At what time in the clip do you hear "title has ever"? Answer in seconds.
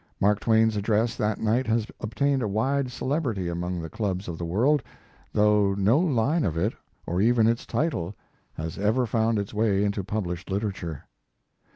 7.67-9.05